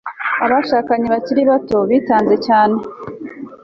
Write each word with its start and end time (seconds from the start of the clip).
abashakanye 0.45 1.07
bakiri 1.13 1.41
bato 1.49 1.77
bitanze 1.89 2.35
cyane 2.47 2.77